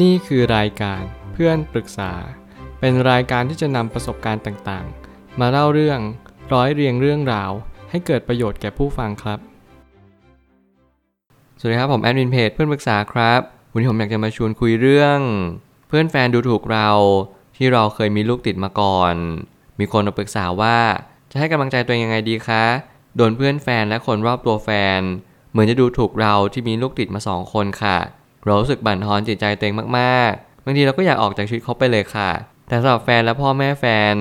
[0.00, 2.12] นี่คือรายการเพื่อนปรึกษา
[2.80, 6.00] เป็นรายการที่จะนำประสบการณ์ต่างๆ มาเล่าเรื่อง
[6.52, 7.50] ร้อยเรียงเรื่องราว
[7.90, 9.38] ให้เกิดประโยชน์แก่ผู้ฟังครับ
[11.58, 13.40] สวัสดีครับผมแอดมินเพจเพื่อนปรึกษาครับ
[13.72, 15.18] วันนี้ผมอยากจะมาชวนคุยเรื่อง
[15.88, 16.90] เพื่อนแฟนดูถูกเรา
[17.56, 19.14] ที่เราเคยมีลูกติดมาก่อน
[19.78, 20.78] มีคนมาปรึกษาว่า
[21.30, 22.64] จะให้กำลังใจตัวเองยังไงดีคะ
[23.16, 25.00] โดนเพื่อนแฟนและคนรอบตัวแฟน
[25.50, 32.30] เหมือนจะดูถูกเราที่มีลูกติดมาสองคนค่ะ เรารู้สึกบั่นทอนจิตใจตัวเองมากๆ บางทีเราก็อยากออกจากชีวิตเขาไปเลยค่ะ
[32.68, 34.14] แต่สำหรับแฟนและพ่อแม่แฟน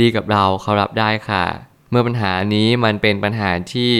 [0.00, 1.44] ดีกับเราเขารับได้ค่ะ
[1.90, 3.92] เมื่อปัญหานี้มันเป็นปัญหาที่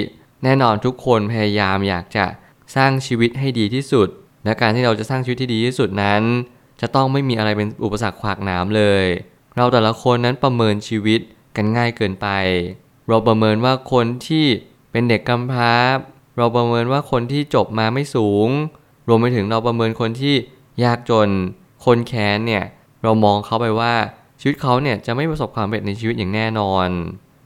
[0.45, 2.27] แน่นอนทุกคนพยายามอยากจะ
[2.77, 4.09] สร้างชีวิตให้ดีที่สุด
[4.45, 6.23] และการที่เราจะสร้างชีวิตที่ดีที่สุดนั้น
[6.81, 9.05] จะต้องไม่มีอะไรเป็นอุปสรรคขวากหนามเลย
[9.57, 11.21] เราแต่ละคนนั้นประเมินชีวิต
[11.57, 12.29] กันง่ายเกินไป
[13.09, 14.47] เราประเมินว่าคนที่
[14.93, 15.75] เป็นเด็กกำพร้า
[16.37, 18.49] เราประเมินว่าคนที่จบมาไม่สูง
[19.09, 20.35] รวมไปถึงเราประเมินคนที่
[20.85, 21.29] ยากจน
[21.85, 22.65] คนแค้นเนี่ย
[23.03, 23.95] เรามองเขาไปว่า
[24.41, 26.89] ชีวิตเขาเนี่ยจะไม่ประสบความสำเร็จในชีวิตอย่างแน่นอน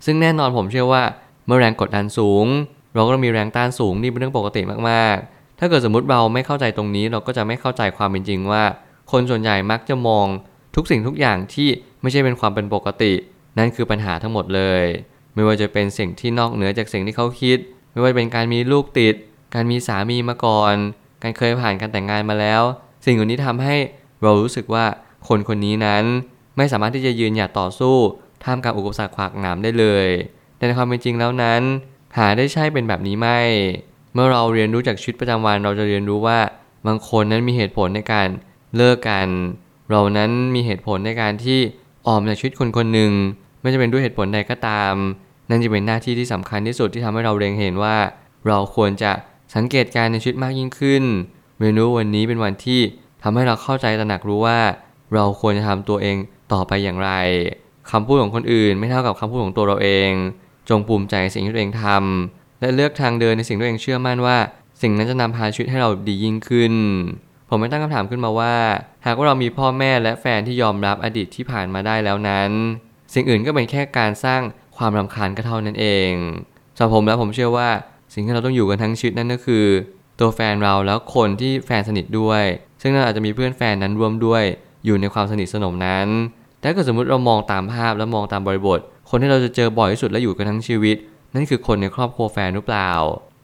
[0.05, 1.03] ซึ่งแน่นอนผมเชื่อว่า
[1.47, 2.47] เมื่อแรงกดดันสูง
[2.95, 8.63] เราก็ต้องมีแรงต้านสูงนี่เป็นเรื่องปกติมากๆ ถ้าเกิดสมมติเราไม่เข้าใจตรงนี้เราก็จะไม่เข้าใจความเป็นจริงว่า
[9.13, 10.27] คนส่วนใหญ่มักจะมอง
[10.77, 11.69] ทุกสิ่งทุกอย่างที่
[12.03, 13.13] ไม่ใช่เป็นความเป็นปกติ
[13.59, 14.85] นั่นคือปัญหาทั้งหมดเลย
[15.35, 17.59] ไม่ว่าจะเป็นสิ่งที่นอกเหนือจากสิ่งที่เขาคิด
[17.93, 19.15] ไม่ว่าเป็นการมีลูกติด
[19.55, 20.75] การมีสามีมาก่อน
[21.23, 22.63] การเคยผ่านการแต่งงานมาแล้ว
[23.05, 23.77] สิ่งเหล่านี้ทำให้
[24.23, 24.85] เรารู้สึกว่า
[25.29, 26.05] คนคนนี้นั้น
[26.57, 27.97] ไม่สามารถที่จะยืนหยัดต่อสู้
[28.45, 30.09] ท่ามกลางอุปสรรคขวากหนามได้เลย
[30.57, 31.63] แต่ในความเป็นจริงแล้วนั้น
[32.17, 33.41] หาได้ใช่เป็นแบบนี้ไม่
[34.15, 36.39] เมื่อเราเรียนรู้จากชีวิตประจำวันเราจะเรียนรู้ว่า
[36.87, 38.29] บางคนนั้นมีเหตุผลในการ
[38.77, 39.29] เลิกกัน
[39.91, 41.59] เรานั้นมีเหตุผลในการที่
[42.07, 43.13] ออมจากชีวิตคนคนหนึ่ง
[43.61, 44.95] ไม่จะเป็นด้วยเหตุผลใดก็ตาม
[45.51, 47.97] นั่นจะเป็นหน้าที่ที่สำคัญที่สุดที่ทำให้เราเร็งเห็นว่า
[48.47, 49.13] เราควรจะ
[49.55, 51.05] สังเกตการในชีวิตมากยิ่งขึ้น
[51.59, 52.81] เมนูวันนี้เป็นวันที่
[53.23, 54.61] ทำให้เราเข้าใจตระหนักรู้ว่า
[55.15, 56.17] เราควรจะทำตัวเอง
[56.53, 57.11] ต่อไปอย่างไร
[57.91, 60.11] คำพูดของคนอื่น ไม่เท่ากับคำพูดของตัวเราเอง
[60.69, 64.37] จงภูมิใจสิ่งที่ตัวเองทำและเลือกทางเดินในสิ่งที่ตัวเองเชื่อมั่นว่า
[64.83, 66.75] สิ่งนั้นจะนำพาชีวิตให้เราดียิ่งขึ้น
[67.49, 68.55] ผมไม่ตั้งคำถามขึ้นมาว่า
[69.07, 72.51] หากว่าเรามีพ่อแม่และแฟนที่ยอมรับอดีตที่ผ่านมาได้แล้วนั้น
[73.15, 74.41] สิ่งอื่นก็เป็นแค่การสร้าง
[74.77, 76.13] ความรำคาญก็เท่านั้นเอง
[76.77, 77.69] สำหรับผมแล้วผมเชื่อว่า
[78.13, 79.65] สิ่งที่เราต้องอยู่กันทั้งชีวิตนั่นก็คือ
[80.21, 82.45] ตัวแฟนเราแล้วคนที่แฟนสนิทด้วย
[82.83, 84.43] ซึ่งเราอาจจะมีเพื่อนแฟนนั้นร่วมด้วย
[84.85, 86.07] อยู่ในความสนิทสนมนั้น
[86.59, 88.79] แต่ถ้าเกิดสมมติเรามองตามภาพแล้วมองตามบริบท
[89.11, 90.97] คนที่เราจะเจอบ่อยที่สุดและอยู่กันทั้งชีวิต
[91.35, 92.91] นั่นคือคนในครอบครัวแฟนหรือเปล่า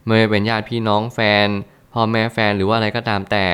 [0.05, 1.49] ไม่ว่าเป็นญาติพี่น้องแฟน
[1.93, 3.47] พ่อแม่แฟนหรือว่าอะไรก็ตามแต่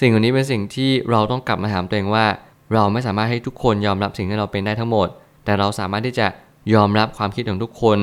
[0.00, 2.26] สิ่งเหล่านี้เป็นสิ่งที่เราต้องกลับมาถามตัวเองว่า
[2.72, 5.08] เราไม่สามารถให้ทุกคนยอมรับสิ่งที่เราเป็นได้ทั้งหมด
[5.44, 6.26] แต่เราสามารถที่จะ
[6.74, 7.98] ยอมรับความคิดของทุกคน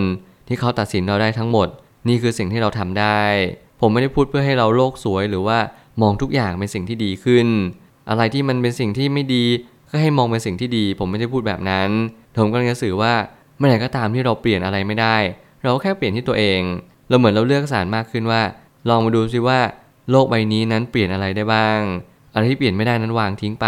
[0.48, 1.68] ที่เขาตัดสินเราได้ทั้งหมด
[2.08, 3.22] นี่คือสิ่งที่เราทำได้
[3.82, 5.60] ผมไม่ได้พูดเพื่อให้เราโลกสวย หรือว่า
[6.02, 7.48] มองทุกอย่างเป็นสิ่งที่ดีขึ้น
[8.10, 9.46] อะไรที่มันเป็นสิ่งที่ไม่ดี
[9.90, 11.90] ก็ให้มองเป็นสิ่งที่ดี ผมไม่ได้พูดแบบนั้น
[12.38, 13.14] ผมกำลังจะสื่อว่า
[13.58, 15.18] เมื่อไหร่ก็ตามที่เราเปลี่ยนอะไรไม่ได้
[15.62, 16.62] เราแค่เปลี่ยนที่ตัวเอง
[17.10, 18.42] เราเหมือนเราเลือกสารมากขึ้นว่า
[18.90, 19.60] ลองมาดูซิว่า
[20.12, 21.80] โลกใบนี้นั้นเปลี่ยนอะไรได้บ้าง
[22.34, 23.68] อะไรที่เปลี่ยนไม่ได้นั้นวางทิ้งไป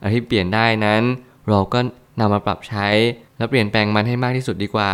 [0.00, 1.02] อะไรที่เปลี่ยนได้นั้น
[1.48, 1.78] เราก็
[2.20, 2.88] นำมาปรับใช้
[3.36, 4.92] และเปลี่ยนแปลงมันให้มากที่สุดดีกว่า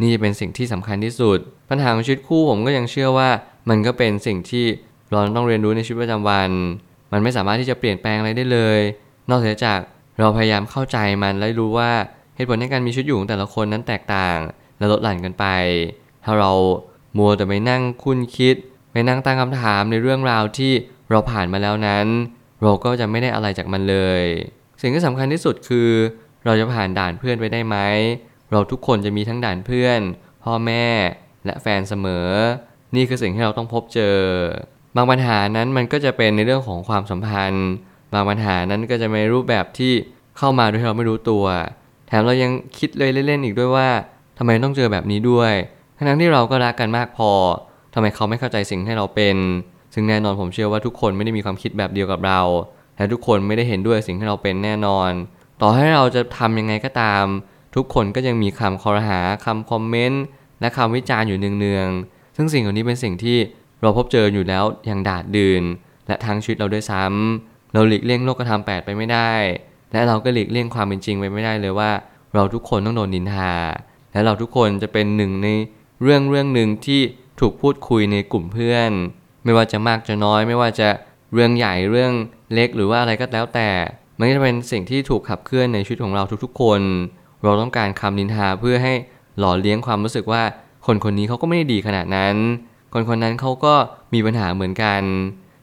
[0.00, 1.38] นี่จะเป็นสิ่งที่สำคัญที่สุด
[1.70, 3.28] ปัญหาของชีวิตคู่ผมก็ยังเชื่อว่า
[3.68, 4.66] มันก็เป็นสิ่งที่
[5.10, 6.50] เราต้องเรียนรู้ในชีวิตประจำวัน
[7.12, 8.80] มันไม่สามารถที่จะเปลี่ยนแปลงอะไรได้เลย
[9.30, 9.78] นอกจาก
[10.18, 11.92] เราพยายามเข้าใจมันและรู้ว่า
[12.36, 14.38] เหตุผลในการมีชีวิตอยู่ของแต่ละคนนั้นแตกต่าง
[14.78, 15.46] และลดหลั่นกันไป
[16.24, 16.52] ถ้าเรา
[17.18, 18.56] มัวแต่ไปนั่งคุ้นคิด
[18.92, 20.72] ไปนั่งตั้งคำถามในเรื่องราวที่
[21.10, 22.06] เราผ่านมาแล้วนั้น
[22.62, 24.24] เราก็จะไม่ได้อะไรจากมันเลย
[24.80, 25.90] สิ่งที่สำคัญที่สุดคือ
[26.44, 27.76] เราจะผ่านด่านเพื่อนไปได้ไหม
[28.54, 30.00] เราทุกคนจะมีทั้งด่านเพื่อน
[30.44, 30.86] พ่อแม่
[31.46, 32.28] และแฟนเสมอ
[32.94, 34.16] นี่คือสิ่งที่เราต้องพบเจอ
[34.96, 37.68] บางปัญหานั้นมันก็จะเป็นในเรื่องของความสัมพันธ์
[38.14, 39.92] บางปัญหานั้นก็จะในรูปแบบที่
[40.38, 41.44] เข้ามาโดยที่เราไม่รู้ตัว
[42.06, 43.88] แถมเรายังคิดเลยเล่นๆอีกด้วยว่า
[44.38, 45.52] ทำไมต้องเจอแบบนี้ด้วย
[46.08, 47.30] ทั้งที่เราก็รักกันมากพอ
[47.94, 49.36] ทำไมเขาไม่เข้าใจสิ่งที่เราเป็น
[49.94, 52.40] ซึ่งแน่นอนผมเชื่อว่าทุกคนไม่ได้มีความคิดแบบเดียวกับเรา
[52.96, 55.10] และทุกคนไม่ได้เห็นด้วยสิ่งที่เราเป็นแน่นอน
[55.60, 57.24] ต่อให้เราจะทำยังไงก็ตาม
[57.74, 60.24] ทุกคนก็ยังมีคำคอรหาคำคอมเมนต์
[60.60, 63.38] และคำวิจารณ์อยู่เนืองๆ ซึ่งสิ่งเหล่านี้เป็นสิ่งที่
[63.80, 65.62] เราพบเจออยู่แล้วอย่างดาดดืน
[66.06, 69.32] และทางชีวิตเราด้วยซ้ำเราหลีกเลี่ยงโลกธรรมแปดไปไม่ได้
[69.92, 71.90] และเราก็หลีกเลี่ยงความเป็นจริงไปไม่ได้เลยว่า
[72.34, 73.52] เราทุกคนต้องโดนนินทา
[74.12, 75.48] และเราทุกคนจะเป็นหนึ่งใน
[76.02, 77.00] เรื่องเรื่องหนึ่งที่
[77.40, 78.90] ถูกพูดคุยในกลุ่มเพื่อน
[79.44, 80.88] ไม่ว่าจะมากจะน้อย ไม่ว่าจะ
[81.34, 82.12] เรื่องใหญ่เรื่อง
[82.54, 83.70] เล็กหรือว่าอะไรก็แล้วแต่
[84.18, 86.80] มันจะเป็นสิ่งที่ถูกขับเคลื่อนในชีวิตของเราทุกๆ คน
[87.44, 88.92] เราต้องการคำนินทาเพื่อให้
[89.38, 90.42] หล่อเลี้ยงความรู้สึกว่า
[90.86, 92.36] คนคนนี้เขาก็ไม่ได้ดีขนาดนั้น
[92.92, 93.74] คนคนนั้นเขาก็
[94.14, 95.02] มีปัญหาเหมือนกัน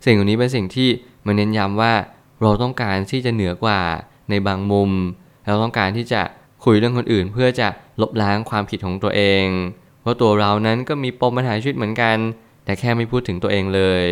[0.05, 0.89] สิ่งเหล่านี้เป็นสิ่งที่
[1.25, 1.93] มันเน้นย้ำว่า
[2.41, 3.79] เราต้องการที่จะเหนือกว่า
[4.29, 4.91] ในบางมุม
[5.47, 6.21] เราต้องการที่จะ
[6.65, 7.67] คุยเรื่องคนอื่น เพื่อจะ
[8.01, 9.45] ลบล้างความผิดของตัวเอง
[10.01, 12.17] เพราะตัวเรานั้นก็มีปมปัญหาชีวิตเหมือนกัน
[12.65, 14.05] แต่แค่ไม่พูดถึงตัวเองเลย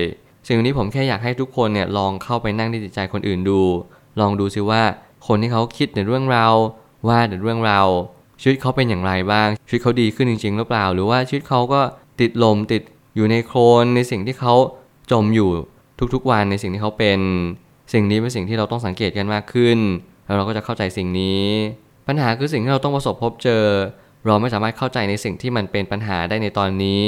[0.48, 3.62] สิ่งนี้ผมแค่อยากให้ทุกคนเนี่ยลองเข้าไปนั่งในจิตใจคนอื่นดู
[4.20, 4.82] ลองดูซิว่า
[5.28, 6.48] คนที่เขาคิดในเรื่องเรา
[7.08, 7.88] ว่าเรื่องราว
[8.42, 11.82] ชีวิตเขาเป็นอย่างไรบ้าง ชีวิตเขาดีขึ้นจริง ๆ หรือเปล่า หรือว่าชีวิตเขาก็
[12.22, 12.82] ติดลมติด
[13.16, 14.54] อยู่ในโคลนในสิ่งที่เขา
[15.12, 15.50] จมอยู่
[16.14, 17.20] ทุกๆวันในสิ่งที่เขาเป็น
[17.94, 19.78] สิ่งนี้เป็นสิ่งที่เราต้องสังเกตกันมากขึ้น
[20.26, 21.44] แล้วเราก็จะเข้าใจสิ่งนี้
[22.08, 23.64] ปัญหาคือสิ่งที่เราต้องประสบพบเจอ
[24.26, 27.06] เราไม่สามารถเข้าใจในสิ่งที่มันเป็นปัญหาได้ในตอนนี้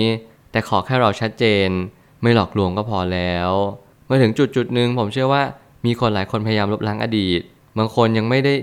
[0.51, 1.69] แต่ขอแค่เราชัดเจน
[2.21, 3.49] ไม่หลอกลวงก็พอแล้ว
[4.05, 5.43] เมื่อถึงจุดจุดหนึ่งผมเชื่อว่า
[5.85, 7.41] มีคนหลายคนพยายามลบล้างอดีต
[7.77, 8.53] บางคนยังไม่ได้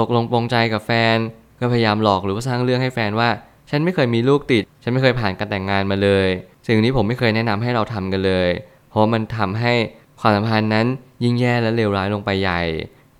[0.00, 1.16] ตกลงปรงใจกับแฟน
[1.60, 3.28] ก็พยายามหลอกหรือว่าสร้างเรื่องให้แฟนว่า
[3.70, 6.28] ฉันไม่เคยมีลูกติด ฉันไม่เคยผ่านการแต่งงานมาเลย
[6.66, 8.50] สิ่งนี้ผมไม่เคยแนะนำให้เราทำกันเลย
[8.88, 9.72] เพราะมันทำให้
[10.20, 10.86] ความสัมพันธ์นั้น
[11.22, 12.62] ยิ่งแย่และเลวร้ายลงไปใหญ่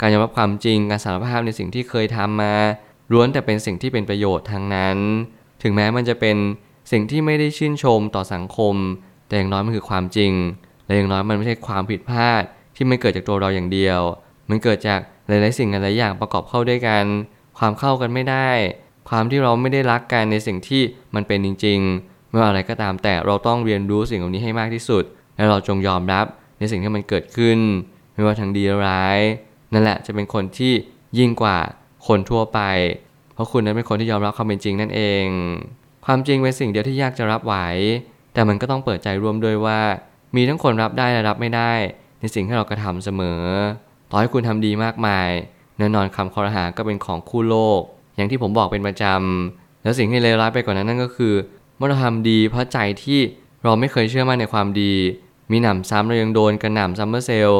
[0.00, 2.54] การยอมรับความจริงการสารภาพในสิ่งที่เคยทำมา
[3.12, 4.98] ล้วนแต่เป็นสิ่งที่เป็นประโยชน์ทางนั้น
[5.62, 6.36] ถึงแม้มันจะเป็น
[6.92, 8.74] สิ่งที่ไม่ได้ชื่นชมต่อสังคม
[9.26, 10.32] แต่อย่างน้อยมันคือความจริง
[10.86, 12.42] และอย่างน้อยมันไม่ใช่ความผิดพลาด
[12.76, 14.00] ที่ไม่เกิดจากตัวเราอย่างเดียว
[14.48, 17.04] มันเกิดจาก หลายๆสิ่งหลายๆอย่างประกอบเข้าด้วยกัน
[17.58, 18.50] ความเข้ากันไม่ได้
[19.08, 20.82] ความที่เราไม่ได้รักกันในสิ่งที่
[21.14, 25.04] มันเป็นจริงๆไม่ว่าอะไรก็ตามแต่เราต้องเรียนรู้สิ่งเหล่านี้ให้มากที่สุด
[25.36, 26.26] และเราจงยอมรับ
[26.58, 27.58] ในสิ่งที่มันเกิดขึ้น
[28.14, 29.18] ไม่ว่าทางดีหรือร้าย
[29.72, 30.72] นั่นแหละจะเป็นคนที่
[31.18, 31.58] ยิ่งกว่า
[32.06, 32.60] คนทั่วไป
[33.34, 35.26] เพราะคุณนั้นเป็นคนที่ยอมรับความเป็นจริงนั่นเอง
[36.06, 37.54] ความจริงเป็นสิ่งเดียวที่ยากจะรับไหว
[38.32, 39.80] แต่มันก็ต้องเปิดใจร่วมด้วยว่า
[40.36, 41.72] มีทั้งคนรับได้และรับไม่ได้
[42.20, 43.42] ในสิ่งที่เรากระทำเสมอ
[44.10, 45.28] ต่อให้คุณทำดีมากมาย
[45.78, 47.80] แน่นอนคำคอรหาก็เป็นของคู่โลก
[48.16, 51.34] อย่างที่ผมบอกเป็นประจำแล้วสิ่งที่เลวร้ายไปกว่านั้นนั่นก็คือ
[51.76, 53.20] เมื่อเราทำดีเพราะใจที่
[53.64, 54.94] เราไม่เคยเชื่อมั่นในความดี
[55.50, 57.50] มีหนำซ้ำเรายังโดนกระหน่ำซัมเมอร์เซล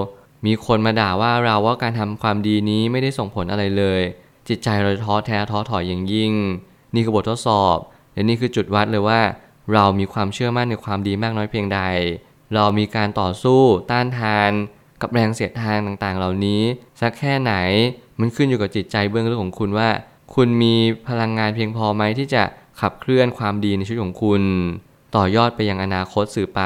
[0.46, 4.00] มีคนมาด่าว่าเราว่าการทำความดีนี้ไม่ได้ส่งผลอะไรเลย
[4.48, 6.32] จิตใจเราท้อแท้ท้อถอยอย่างยิ่ง
[6.94, 7.76] นี่คือบททดสอบ
[8.12, 9.20] และนี่คือจุดวัดเลยว่า
[9.72, 11.80] เรามีความเชื่อมั่นในความดีมากน้อยเพียงใด
[12.54, 13.60] เรามีการต่อสู้
[13.90, 14.50] ต้านทาน
[15.02, 16.62] กับแรงเสียดทานต่างๆ เหล่านี้
[17.00, 17.54] สักแค่ไหน
[18.20, 19.88] มันขึ้นอยู่กับจิตใจเบื้องลึกของคุณว่า
[20.34, 20.74] คุณมี
[21.08, 22.42] พลังงานเพียงพอไหมที่จะ
[22.80, 24.42] ขับเคลื่อนความดีในชีวิตของคุณ
[25.16, 26.62] ต่อยอดไปยังอนาคตสื่อไป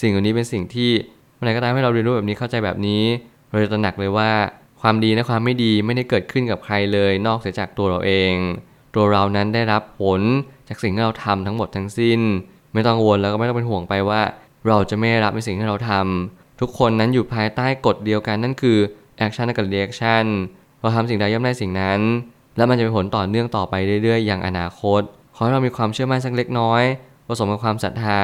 [0.00, 0.90] สิ่งเหล่านี้เป็นสิ่งที่
[1.34, 3.02] เมื่อไหร่ก็ตามให้เราเรียนรู้แบบนี้เข้าใจแบบนี้
[3.50, 4.30] เราจะตระหนักเลยว่า
[4.80, 8.34] ความดีและความไม่ดีไม่ได้เกิดขึ้นกับใครเลย นอกเสียจากตัวเราเอง
[8.94, 10.20] ตัวเรานั้นได้รับผล
[10.68, 12.20] จากสิ่งที่เราทำทั้งหมดทั้งสิ้น
[12.74, 14.20] ไม่ต้องวนแล้วก็ไม่ต้องเป็นห่วงไปว่า
[14.68, 18.78] เราจะไม่รับในสิ่งที่เราทำ ทุกคนนั้นอยู่ภายใต้กฎเดียวกันนั่นคือ
[19.18, 20.24] action กับ reaction
[20.80, 22.00] เราทำสิ่งใดย่อมได้สิ่งนั้น
[22.56, 25.00] แล้วมันจะเป็นผลต่อเนื่องต่อไปเรื่อยๆ อย่างอนาคต
[25.34, 26.82] ขอให้เรามีความเชื่อมั่นสักเล็กน้อย
[27.26, 28.22] ผสมกับความศรัทธา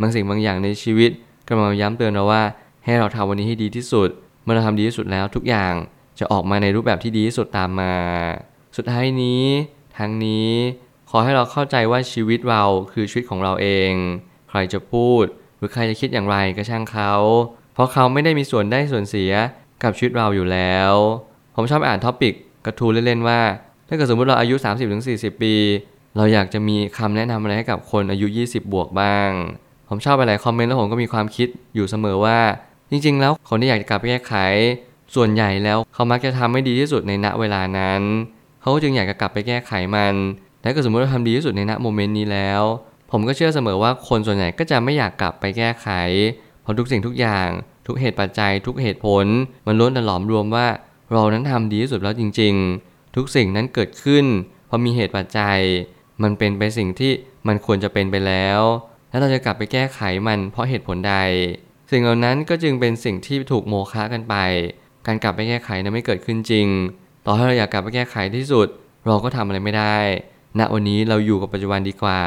[0.00, 1.10] บางสิ่งบางอย่างในชีวิต
[1.46, 2.42] ก็มาย้ำเตือนเราว่า
[2.84, 4.08] ให้เราทำวันนี้ให้ดีที่สุด
[4.42, 5.72] เมื่อเราทำดีที่สุดแล้วทุกอย่าง
[6.18, 7.94] จะออกมาในรูปแบบที่ดีที่สุดตามมา
[8.76, 9.44] สุดท้ายนี้
[9.98, 10.50] ทั้งนี้
[11.10, 13.92] ขอให้เราเข้าใจว่าชีวิตเราคือชีวิตของเราเอง
[14.48, 15.24] ใครจะพูด
[15.64, 17.12] หรือใครจะคิดอย่างไรก็ช่างเขา
[17.74, 19.32] เพราะเขาไม่ได้มีส่วนได้ส่วนเสีย
[19.82, 20.92] กับชีวิตเราอยู่แล้ว
[21.56, 22.34] ผมชอบอ่าน topic
[22.66, 23.40] กระทู้เล่นๆว่า
[23.88, 24.54] ถ้าเกิดสมมติเราอายุ
[24.98, 25.54] 30-40 ปี
[26.16, 29.30] เราอยากจะมีคำแนะนำอะไรให้กับคนอายุ 20 บวกบ้าง
[29.88, 32.38] ผมชอบไปหลายคอมเมนต์แล้วผมก็มีความคิดอยู่เสมอว่า
[32.90, 34.34] จริง ๆ แล้วคนที่อยากจะกลับไปแก้ไข
[35.14, 38.02] ส่วนใหญ่แล้วเขามักจะทำให้ดีที่สุดในณเวลานั้น
[38.60, 40.14] เขาจึงอยากจะกลับไปแก้ไขมัน
[40.60, 42.62] แต่ถ้าเกิดสมมติเราทำดีที่สุดในณ moment นี้แล้ว
[43.16, 45.88] ผมก็เชื่อเสมอว่าคนส่วนใหญ่ก็จะไม่อยากกลับไปแก้ไข
[46.62, 47.48] เพราะทุกสิ่งทุกอย่าง
[47.86, 49.26] ทุกเหตุปัจจัย ทุกเหตุผล
[49.66, 50.66] มันล้วนแต่หลอมรวมว่า
[51.10, 52.54] เรานั้นทำดีที่สุดแล้วจริง
[52.86, 54.24] ๆ ทุกสิ่งนั้นเกิดขึ้น
[54.66, 55.58] เพราะมีเหตุปัจจัย
[56.22, 57.12] มันเป็นไปสิ่งที่
[57.46, 58.60] มันควรจะเป็นไปแล้ว
[59.10, 61.14] แล้วเราจะกลับไปแก้ไขมันเพราะเหตุผลใด
[61.90, 64.34] สิ่งเหล่านั้นก็จึงเป็นสิ่งที่ถูกโมฆะกันไป
[65.06, 66.66] การกลับไปแก้ไขนั้นไม่เกิดขึ้นจริง
[67.26, 68.68] ต่อให้เราอยากกลับไปแก้ไขที่สุด
[69.06, 69.96] เราก็ทำอะไรไม่ได้
[70.58, 72.20] ณ วันนี้เราอยู่กับปัจจุบันดีกว่า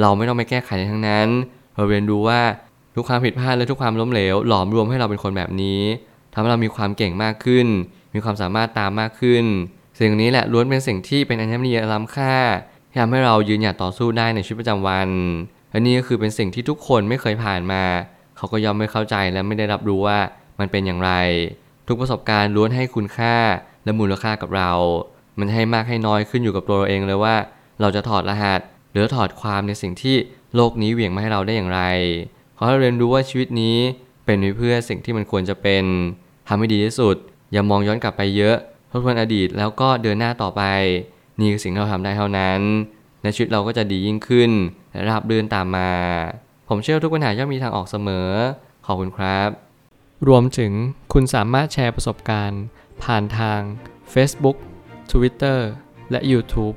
[0.00, 1.28] เราไม่ต้องไปแก้ไขในทั้งนั้น
[1.76, 2.40] เราเรียนรู้ว่า
[2.94, 5.80] ทุกความผิดพลาดและทุกความล้มเหลว หลอมรวมให้เราเป็นคนแบบนี้
[6.32, 7.66] ทำให้เรามีความเก่งมากขึ้น
[8.14, 9.44] มีความสามารถตามมากขึ้น
[10.00, 12.34] สิ่งนี้แหละล้วนเป็นสิ่งที่เป็นอัญมณีล้ำค่า
[12.90, 15.08] ที่ทำให้เรายืนหยัดต่อสู้ได้ในชีวิตประจำวัน
[15.70, 17.82] และนี่ก็คือเป็นสิ่งที่ทุกคนไม่เคยผ่านมา
[18.36, 20.18] เขาก็ยอมไม่เข้าใจและไม่ได้รับรู้ว่า
[20.58, 21.12] มันเป็นอย่างไร
[21.88, 23.36] ทุกประสบการณ์ล้วนให้คุณค่า
[23.84, 24.72] และมูลค่ากับเรา
[25.38, 27.34] มันให้มากให้น้อยขึ้นอยู่กับตัวเราเองเลยว่า
[27.80, 28.60] เราจะถอดรหัส
[28.92, 30.16] หรือถอดความในสิ่งที่
[30.54, 31.80] โลกนี้เหวี่ยงมาให้เราได้อย่างไร
[32.56, 33.76] ขอให้เราเรียนรู้ว่าชีวิตนี้
[34.24, 35.84] เป็นไปเพื่อสิ่งที่มันควรจะเป็น
[36.48, 37.16] ทำให้ดีที่สุด
[37.52, 38.56] อย่ามองย้อนกลับไปเยอะ
[38.90, 40.62] ทบทวนอดีตแล้วก็เดินหน้าต่อไป
[41.38, 42.60] นี่คือสิ่งที่เราทำได้เท่านั้น
[43.22, 44.50] และชีวิตเราก็จะดียิ่งขึ้น
[44.92, 45.90] และราบรื่นตามมา
[46.68, 48.28] ผมเชื่อทุกปัญหาย่อมมีทางออกเสมอ
[48.86, 49.48] ขอบคุณครับ
[50.28, 50.72] รวมถึง
[51.12, 52.62] คุณสามารถแชร์ประสบการณ์
[53.02, 53.60] ผ่านทาง
[54.14, 54.56] Facebook
[55.12, 55.58] Twitter
[56.10, 56.76] และ YouTube